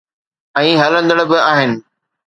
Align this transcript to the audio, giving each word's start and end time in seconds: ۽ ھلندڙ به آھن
۽ 0.61 0.67
ھلندڙ 0.81 1.17
به 1.29 1.37
آھن 1.51 1.71